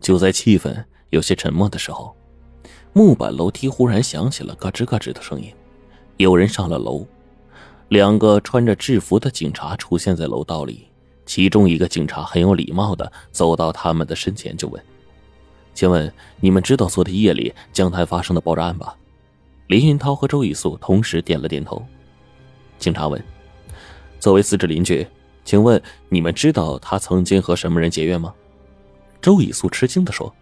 [0.00, 2.14] 就在气氛有些沉默的时候，
[2.92, 5.52] 木板楼梯忽然响起了咯吱咯吱的声音，
[6.16, 7.06] 有人上了楼。
[7.88, 10.88] 两个穿着制服的警察出现在楼道里，
[11.24, 14.82] 其中一个警察很有礼貌的走到他们的身前，就问
[15.72, 18.94] ：“请问你们知道昨天夜里江滩发生的爆炸案吧？”
[19.68, 21.82] 林云涛和周以素同时点了点头。
[22.78, 23.22] 警察问
[24.20, 25.06] ：“作为死者邻居，
[25.44, 28.34] 请问你们知道他曾经和什么人结怨吗？”
[29.20, 30.34] 周以素吃惊的说：“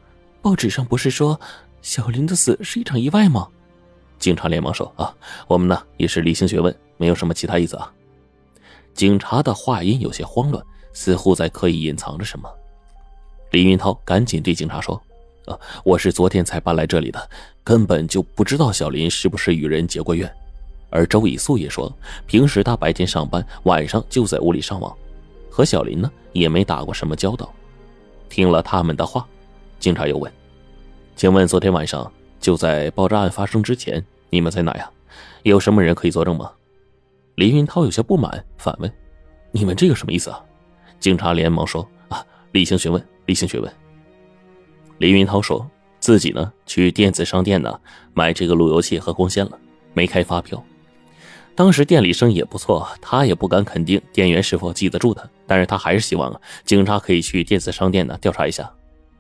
[0.43, 1.39] 报纸上不是说
[1.83, 3.49] 小林的死是一场意外吗？”
[4.19, 5.15] 警察连忙说：“啊，
[5.47, 7.93] 我们呢也是例行询问，没有什么其他意思啊。”
[8.95, 12.49] 警察的话音有些慌乱，似乎在刻意隐藏着什么。
[13.51, 15.01] 林云涛赶紧对警察说。
[15.47, 17.31] 啊，我是昨天才搬来这里的，
[17.63, 20.29] 根本就不知道小林是不是与人结过怨。
[20.91, 24.93] 而周以素也说，平时他白天上班，晚上就在屋里上网，
[25.49, 27.49] 和小林呢也没打过什么交道。
[28.29, 29.27] 听了他们的话，
[29.79, 30.33] 警察又问
[31.17, 34.91] ：“请问昨天晚上就在爆炸案发生之前，你们在哪呀？
[35.43, 36.51] 有什么人可以作证吗？”
[37.37, 38.93] 林云涛有些不满，反问
[39.53, 40.43] ：“你们这个什么意思啊？”
[40.99, 43.73] 警察连忙说：“啊，例行询问，例行询问。”
[44.99, 45.69] 林云涛说
[46.01, 47.79] 自己呢去电子商店呢
[48.15, 49.59] 买这个路由器和光纤了，
[49.93, 50.65] 没开发票。
[51.57, 58.71] 当时店里生意也不错，他也不敢肯定店员是否记得住他，但是他还是希望警察可以去电子商店呢调查一下。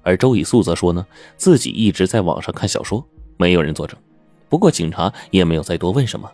[0.02, 1.04] 而周以素则说呢
[1.36, 3.02] 自己一直在网上看小说，
[3.38, 3.98] 没有人作证。
[4.50, 6.30] 不过警察也没有再多问什么，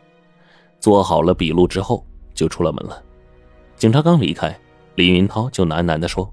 [0.80, 3.00] 做好了笔录之后就出了门了。
[3.76, 4.58] 警察刚离开，
[4.96, 6.28] 李云涛就喃喃地说。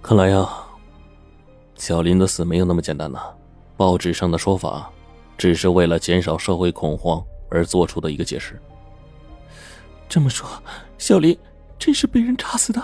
[0.00, 0.48] 看来呀，
[1.74, 3.20] 小林的死没有那么简单呐。
[3.76, 4.90] 报纸上的说法，
[5.38, 8.60] 只是为了减少社会恐慌而做出的一个解释。
[10.08, 10.46] 这么说，
[10.98, 11.38] 小林
[11.78, 12.82] 真是被人炸死的？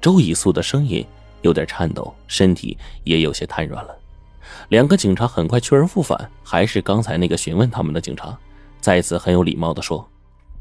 [0.00, 1.04] 周以素的声音
[1.42, 3.96] 有点颤抖，身体也有些瘫软了。
[4.68, 8.38] 两个警察很快去而复返，还是刚才那个询问他们的警察，
[8.80, 10.06] 再次很有礼貌的说：“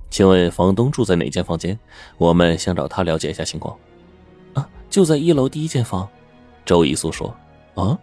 [0.09, 1.77] 请问房东住在哪间房间？
[2.17, 3.77] 我们想找他了解一下情况。”
[4.53, 6.07] 啊就在一楼第一间房，
[6.63, 7.35] 周以素说
[7.75, 7.97] ：“啊，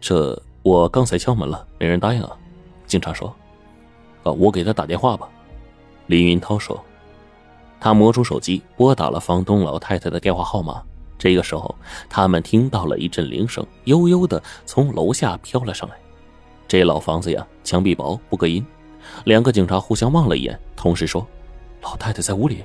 [0.00, 2.36] 这我刚才敲门了，没人答应啊。”
[2.86, 3.34] 警察说
[4.24, 5.28] ：“啊，我给他打电话吧。”
[6.06, 6.82] 林云涛说
[7.80, 10.82] ：“他摸出手机，拨打了房东老太太的电话号码。
[11.18, 11.74] 这个时候，
[12.08, 15.96] 他们听到了一阵铃声，悠悠的从楼下飘了上来。
[16.66, 18.64] 这老房子呀，墙壁薄，不隔音。
[19.24, 21.26] 两个警察互相望了一眼，同时说
[21.82, 22.64] ：‘老太太在屋里。’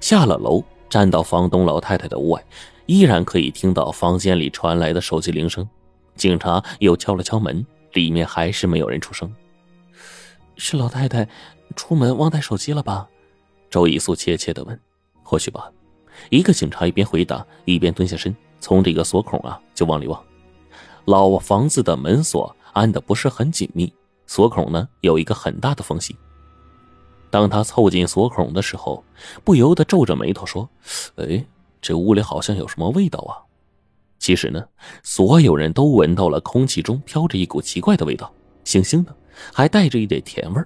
[0.00, 2.42] 下了楼。”站到房东老太太的屋外，
[2.86, 5.68] 依然可以听到房间里传来的手机铃声。
[6.18, 9.32] 警察又敲了敲门，里面还是没有人出声。
[10.56, 11.26] 是老太太
[11.76, 13.08] 出门忘带手机了吧？
[13.70, 14.78] 周以素怯怯的问。
[15.22, 15.70] 或许吧。
[16.30, 20.20] 一个警察一边回答，一边蹲下身，从这个锁孔啊就往里望。
[21.04, 23.92] 老房子的门锁安的不是很紧密，
[24.26, 26.16] 锁孔呢有一个很大的缝隙。
[27.30, 29.04] 当他凑近锁孔的时候，
[29.44, 30.68] 不由得皱着眉头说
[31.16, 31.44] ：“哎，
[31.80, 33.36] 这屋里好像有什么味道啊！”
[34.28, 34.62] 其实呢，
[35.02, 38.30] 所有人都闻到了空气中飘着一股奇怪的味道，
[38.62, 39.16] 腥腥的，
[39.54, 40.62] 还带着一点甜味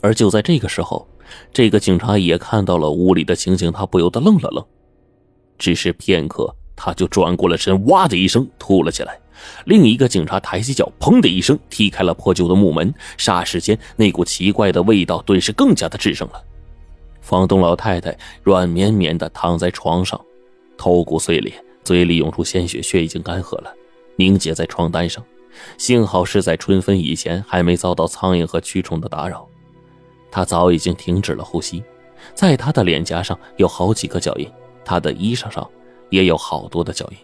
[0.00, 1.08] 而就在这个时候，
[1.52, 4.64] 这个警察也看到了屋里的情形，他不由得愣了愣。
[5.58, 9.18] 只是片刻，他就转过了身，哇的一声吐了起来。
[9.64, 12.94] 另一个警察抬起脚，砰的一声踢开了破旧的木门。
[13.16, 16.40] 霎时间，那股奇怪的味道顿时更加的炽盛了。
[17.20, 20.20] 房东老太太软绵绵的躺在床上，
[20.76, 21.52] 头骨碎裂，
[21.88, 23.74] 嘴里涌出鲜血，血已经干涸了，
[24.16, 25.24] 凝结在床单上。
[25.78, 29.48] 幸好是在春分以前，还没遭到苍蝇和蛆虫的打扰。
[30.30, 31.82] 他早已经停止了呼吸，
[32.34, 34.46] 在他的脸颊上有好几个脚印，
[34.84, 35.66] 他的衣裳上
[36.10, 37.16] 也有好多的脚印，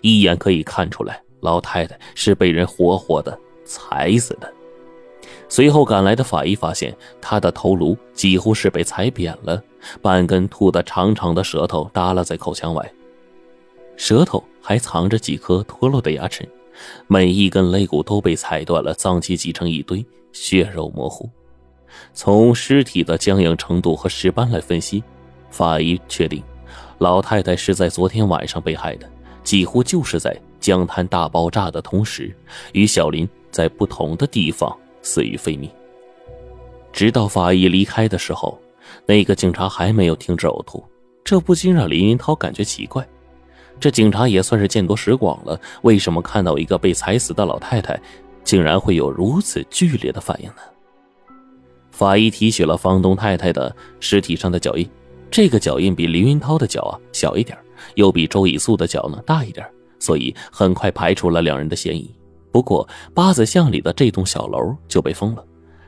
[0.00, 1.22] 一眼可以看出来。
[1.40, 4.50] 老太太是被人活活的踩死的。
[5.46, 9.62] 随后赶来的法医发现，他的头颅几乎是被踩扁了，
[10.00, 12.90] 半根吐的长长的舌头耷拉在口腔外，
[13.96, 16.48] 舌头还藏着几颗脱落的牙齿，
[17.06, 21.28] 每一根肋骨都被踩断了，脏器挤成一堆，血肉模糊。
[22.12, 25.02] 从尸体的僵硬程度和尸斑来分析，
[25.50, 26.42] 法医确定，
[26.98, 29.10] 老太太是在昨天晚上被害的，
[29.42, 30.36] 几乎就是在。
[30.58, 32.34] 江滩大爆炸的同时，
[32.72, 35.70] 与小林在不同的地方死于非命。
[36.92, 38.58] 直到法医离开的时候，
[39.04, 40.82] 那个警察还没有停止呕吐，
[41.22, 43.06] 这不禁让林云涛感觉奇怪：
[43.78, 48.00] 这警察也算是见多识广了，为什么看到一个被踩死的老太太，
[48.42, 50.56] 竟然会有如此剧烈的反应呢？
[51.90, 54.88] 法医提取了房东太太的尸体上的脚印，
[55.30, 57.56] 这个脚印比林云涛的脚啊小一点，
[57.94, 59.66] 又比周以素的脚呢大一点，
[59.98, 62.10] 所以很快排除了两人的嫌疑。
[62.52, 65.44] 不过八字巷里的这栋小楼就被封了，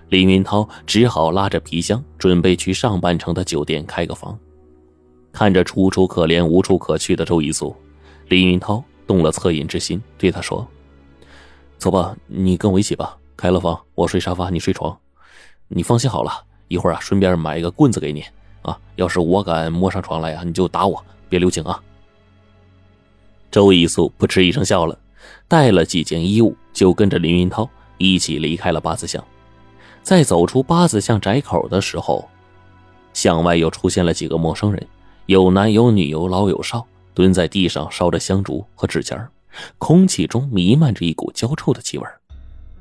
[0.08, 4.38] 林云涛只好拉着皮箱准备去上半城的酒店开个房。
[5.38, 7.76] 看着楚楚可怜、无处可去的周以素，
[8.26, 10.66] 林云涛动了恻隐之心，对他说
[11.78, 13.16] ：“走吧，你跟我一起吧。
[13.36, 14.98] 开了房，我睡沙发，你睡床。
[15.68, 16.32] 你放心好了，
[16.66, 18.24] 一会儿啊，顺便买一个棍子给你。”
[18.62, 18.76] 啊！
[18.96, 21.80] 要是我敢摸上床来呀，你就打我，别留情啊！
[23.48, 24.98] 周一素扑哧一声笑了，
[25.46, 29.24] 带了几件衣物，就跟着林云涛一起离开了八字巷。
[30.02, 32.28] 在走出八字巷窄口的时候，
[33.12, 34.84] 巷外又出现了几个陌生人，
[35.28, 39.28] 有男有女，有老有少，蹲在地上烧着香烛和纸钱
[39.76, 42.06] 空气中弥漫着一股焦臭的气味，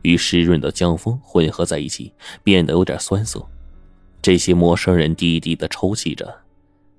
[0.03, 2.13] 与湿润的江风混合在一起，
[2.45, 3.45] 变得有点酸涩。
[4.21, 6.33] 这些陌生人低低的抽泣着，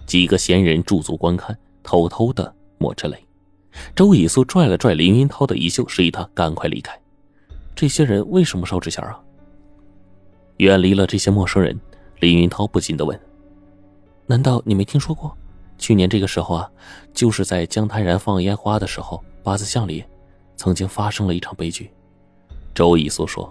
[0.05, 3.17] 几个闲人驻足观看，偷偷的抹着泪。
[3.97, 6.95] 周以素拽了拽林云涛的衣袖，示意他赶快离开。
[7.75, 9.19] 这些人为什么烧纸钱啊？
[10.59, 11.81] 远离了这些陌生人，
[12.21, 13.19] 林云涛不禁的问
[14.29, 15.35] ：“难道你没听说过？
[15.79, 16.71] 去年这个时候啊，
[17.15, 20.05] 就是在江滩燃放烟花的时候，八字巷里
[20.55, 21.91] 曾经发生了一场悲剧。”
[22.75, 23.51] 周以苏说：“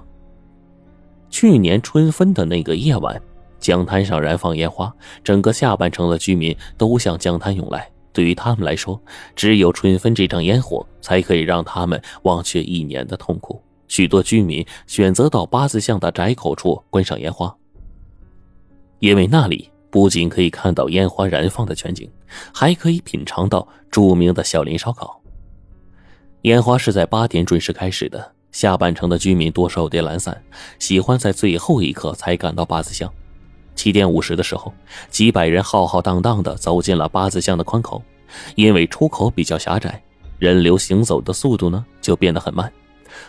[1.31, 3.19] 去年春分的那个夜晚。”
[3.59, 4.93] 江滩上燃放烟花，
[5.23, 7.89] 整个下半城的居民都向江滩涌来。
[8.13, 9.01] 对于他们来说，
[9.35, 13.59] 只有春分这场烟火才可以让他们忘却一年的痛苦。
[13.87, 17.53] 许多居民选择到八字巷的窄口处观赏烟花，
[18.99, 22.07] 因为那里不仅可以看到烟花燃放的全景，
[22.53, 25.19] 还可以品尝到著名的小林烧烤。
[26.43, 28.33] 烟花是在八点准时开始的。
[28.51, 30.39] 下半城的居民多少有点懒散，
[30.77, 33.11] 喜欢在最后一刻才赶到八字巷。
[33.73, 34.71] 七点五十的时候，
[35.09, 37.99] 几百人浩浩荡荡的走进了八字巷的宽口，
[38.53, 39.99] 因为出口比较狭窄，
[40.37, 42.71] 人流行走的速度呢就变得很慢。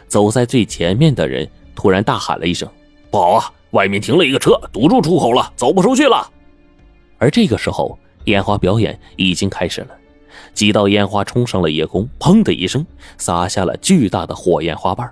[0.06, 2.68] 走在最前面的人突然大喊了一声
[3.10, 6.30] ：“不好啊，外面停了一个车，堵住出口了，走不出去了。”
[7.18, 9.88] 而这个时候，烟花表演已经开始了，
[10.54, 12.86] 几道烟花冲上了夜空，砰的一声，
[13.16, 15.10] 洒下了巨大的火焰花瓣。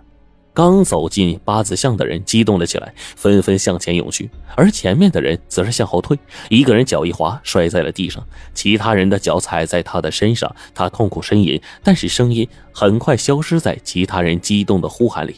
[0.54, 6.18] 刚走进八字巷的人激动了起来，纷纷向前涌去，而前面的人则是向后退。
[6.48, 15.36] 一个人脚一滑，摔在了地上，其他人的脚踩在他的身上，他痛苦呻吟，但是声音很快消失在其他人激动的呼喊里。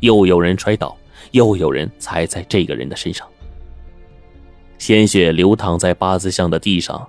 [0.00, 0.96] 又有人摔倒，
[1.32, 3.28] 又有人踩在这个人的身上，
[4.84, 7.08] 鲜血流淌在八字巷的地上，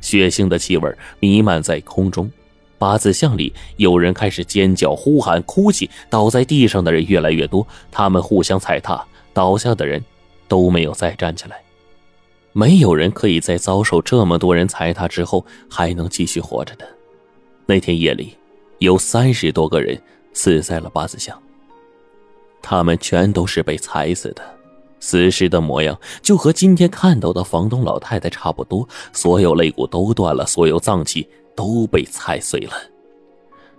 [0.00, 0.88] 血腥的气味
[1.18, 2.30] 弥漫在空中。
[2.78, 10.00] 八字巷里，有人开始尖叫、呼喊、哭泣，倒在地上的人越来越多，他们互相踩踏，倒下的人
[10.46, 11.60] 都没有再站起来。
[12.52, 16.86] 没有人可以在遭受这么多人踩踏之后还能继续活着的。
[17.66, 18.36] 那天夜里，
[18.78, 20.00] 有三十多个人
[20.32, 21.36] 死在了八字巷，
[22.62, 24.55] 他们全都是被踩死的，
[25.00, 31.28] 死尸的模样就和今天看到的房东老太太差不多，所有肋骨都断了，所有脏器。
[31.56, 32.72] 都被踩碎了。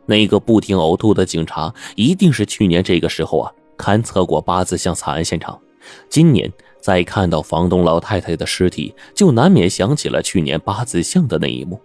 [0.08, 5.62] 那个不停呕吐的警察，一定是去年这个时候啊勘测过八字巷惨案现场。
[6.10, 11.80] 今年再看到房东老太太的尸体，就难免想起了去年八字巷的那一幕。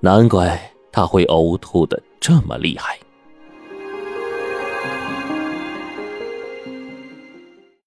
[0.00, 2.98] 难怪他会呕吐的这么厉害。